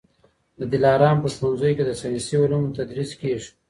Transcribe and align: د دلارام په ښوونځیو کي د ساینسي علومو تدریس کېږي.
د 0.59 0.61
دلارام 0.73 1.17
په 1.23 1.29
ښوونځیو 1.35 1.77
کي 1.77 1.83
د 1.85 1.91
ساینسي 2.01 2.35
علومو 2.41 2.75
تدریس 2.77 3.11
کېږي. 3.21 3.49